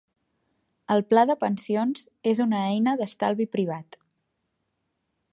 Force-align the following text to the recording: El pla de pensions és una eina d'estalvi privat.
El 0.93 1.03
pla 1.13 1.25
de 1.31 1.35
pensions 1.43 2.07
és 2.31 2.41
una 2.45 2.61
eina 2.69 2.95
d'estalvi 3.01 3.47
privat. 3.57 3.99